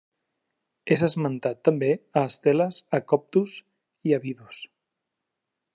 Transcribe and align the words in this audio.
És 0.95 1.03
esmentat 1.07 1.61
també 1.69 1.91
a 2.21 2.25
esteles 2.31 2.81
a 2.99 3.01
Coptos 3.13 3.57
i 4.13 4.19
Abidos. 4.21 4.65